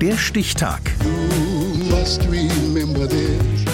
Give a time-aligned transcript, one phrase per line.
[0.00, 0.80] Der Stichtag.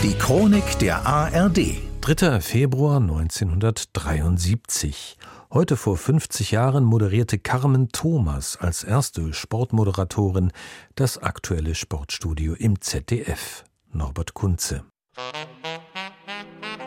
[0.03, 1.83] Die Chronik der ARD.
[2.01, 2.41] 3.
[2.41, 5.19] Februar 1973.
[5.53, 10.51] Heute vor 50 Jahren moderierte Carmen Thomas als erste Sportmoderatorin
[10.95, 13.65] das aktuelle Sportstudio im ZDF.
[13.93, 14.85] Norbert Kunze.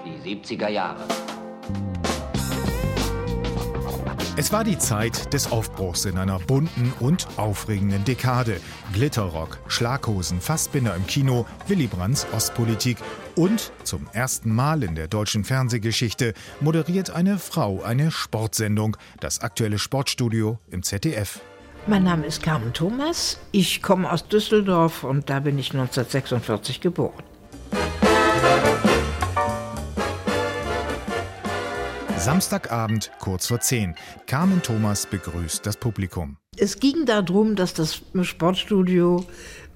[0.03, 1.05] Die 70er Jahre.
[4.39, 8.61] Es war die Zeit des Aufbruchs in einer bunten und aufregenden Dekade.
[8.93, 12.99] Glitterrock, Schlaghosen, Fassbinder im Kino, Willy Brandts Ostpolitik
[13.35, 19.79] und zum ersten Mal in der deutschen Fernsehgeschichte moderiert eine Frau eine Sportsendung, das aktuelle
[19.79, 21.39] Sportstudio im ZDF.
[21.87, 23.39] Mein Name ist Carmen Thomas.
[23.51, 27.23] Ich komme aus Düsseldorf und da bin ich 1946 geboren.
[32.19, 33.95] Samstagabend, kurz vor 10.
[34.25, 36.37] Carmen Thomas begrüßt das Publikum.
[36.57, 39.23] Es ging darum, dass das Sportstudio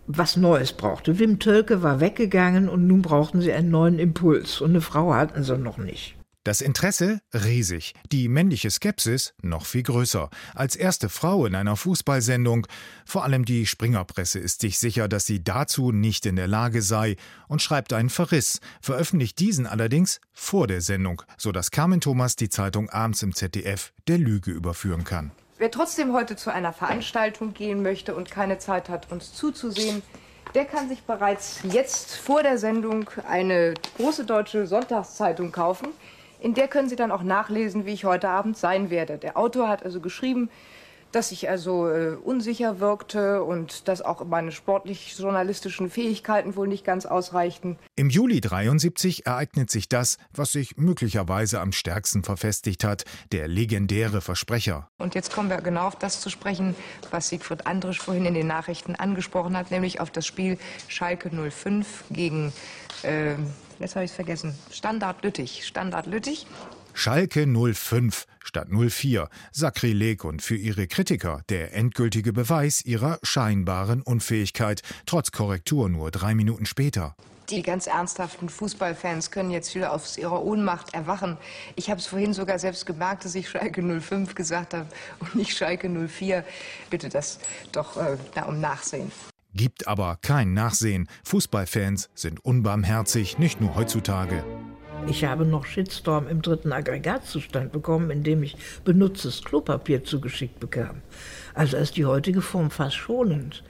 [0.07, 1.19] was Neues brauchte.
[1.19, 4.59] Wim Tölke war weggegangen und nun brauchten sie einen neuen Impuls.
[4.59, 6.15] Und eine Frau hatten sie noch nicht.
[6.43, 10.31] Das Interesse riesig, die männliche Skepsis noch viel größer.
[10.55, 12.65] Als erste Frau in einer Fußballsendung,
[13.05, 17.15] vor allem die Springerpresse ist sich sicher, dass sie dazu nicht in der Lage sei
[17.47, 22.49] und schreibt einen Verriss, veröffentlicht diesen allerdings vor der Sendung, so dass Carmen Thomas die
[22.49, 25.29] Zeitung abends im ZDF der Lüge überführen kann.
[25.59, 30.01] Wer trotzdem heute zu einer Veranstaltung gehen möchte und keine Zeit hat, uns zuzusehen,
[30.55, 35.89] der kann sich bereits jetzt vor der Sendung eine große deutsche Sonntagszeitung kaufen.
[36.41, 39.19] In der können Sie dann auch nachlesen, wie ich heute Abend sein werde.
[39.19, 40.49] Der Autor hat also geschrieben,
[41.11, 47.05] dass ich also äh, unsicher wirkte und dass auch meine sportlich-journalistischen Fähigkeiten wohl nicht ganz
[47.05, 47.77] ausreichten.
[47.95, 54.21] Im Juli 73 ereignet sich das, was sich möglicherweise am stärksten verfestigt hat, der legendäre
[54.21, 54.89] Versprecher.
[54.97, 56.75] Und jetzt kommen wir genau auf das zu sprechen,
[57.09, 62.05] was Siegfried Andrisch vorhin in den Nachrichten angesprochen hat, nämlich auf das Spiel Schalke 05
[62.09, 62.53] gegen,
[63.03, 63.35] äh,
[63.79, 65.65] jetzt habe ich es vergessen, Standard Lüttich.
[65.65, 66.47] Standard Lüttich.
[66.93, 69.29] Schalke 05 statt 04.
[69.51, 76.35] Sakrileg und für ihre Kritiker der endgültige Beweis ihrer scheinbaren Unfähigkeit, trotz Korrektur nur drei
[76.35, 77.15] Minuten später.
[77.49, 81.37] Die ganz ernsthaften Fußballfans können jetzt wieder aus ihrer Ohnmacht erwachen.
[81.75, 84.87] Ich habe es vorhin sogar selbst gemerkt, dass ich Schalke 05 gesagt habe
[85.19, 86.45] und nicht Schalke 04.
[86.89, 87.39] Bitte das
[87.73, 89.11] doch äh, um Nachsehen.
[89.53, 91.09] Gibt aber kein Nachsehen.
[91.25, 94.45] Fußballfans sind unbarmherzig, nicht nur heutzutage.
[95.07, 101.01] Ich habe noch Shitstorm im dritten Aggregatzustand bekommen, indem ich benutztes Klopapier zugeschickt bekam.
[101.53, 103.63] Also ist die heutige Form fast schonend.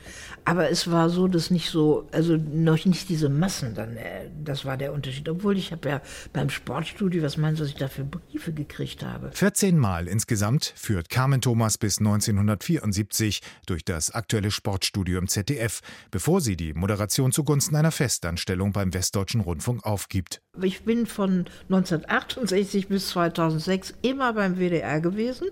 [0.44, 4.66] Aber es war so, dass nicht so, also noch nicht diese Massen dann, äh, das
[4.66, 5.30] war der Unterschied.
[5.30, 6.02] Obwohl ich habe ja
[6.34, 9.32] beim Sportstudio, was meinst du, was ich da für Briefe gekriegt habe?
[9.34, 16.42] 14 Mal insgesamt führt Carmen Thomas bis 1974 durch das aktuelle Sportstudio im ZDF, bevor
[16.42, 20.42] sie die Moderation zugunsten einer Festanstellung beim Westdeutschen Rundfunk aufgibt.
[20.62, 25.48] Ich bin von 1968 bis 2006 immer beim WDR gewesen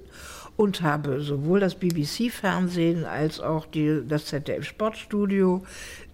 [0.57, 5.63] und habe sowohl das BBC-Fernsehen als auch die, das ZDF-Sportstudio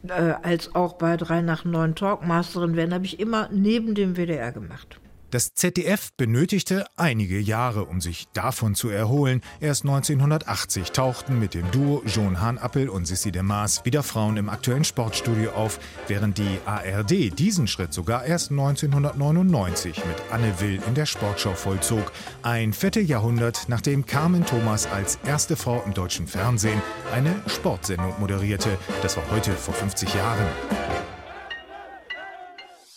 [0.08, 4.52] äh, als auch bei 3 nach 9 Talkmasterin werden, habe ich immer neben dem WDR
[4.52, 5.00] gemacht.
[5.32, 9.42] Das ZDF benötigte einige Jahre, um sich davon zu erholen.
[9.60, 14.50] Erst 1980 tauchten mit dem Duo Joan Hahn-Appel und Sissi de Maas wieder Frauen im
[14.50, 20.94] aktuellen Sportstudio auf, während die ARD diesen Schritt sogar erst 1999 mit Anne Will in
[20.94, 22.12] der Sportschau vollzog.
[22.44, 26.82] Ein Vierteljahrhundert, nachdem Carmen Thomas als erste Frau im deutschen Fernsehen
[27.14, 28.78] eine Sportsendung moderierte.
[29.02, 30.95] Das war heute vor 50 Jahren.